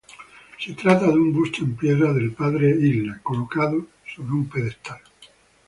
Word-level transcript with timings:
Se 0.57 0.73
trata 0.73 1.05
de 1.05 1.11
un 1.13 1.31
busto 1.31 1.63
en 1.63 1.75
piedra 1.75 2.11
del 2.11 2.31
Padre 2.33 2.71
Isla, 2.71 3.19
colocado 3.21 3.85
sobre 4.15 4.31
un 4.31 4.49
pedestal. 4.49 4.97